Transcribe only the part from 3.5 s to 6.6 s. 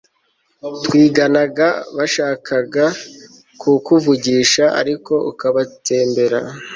kukuvugisha ariko ukabatsembera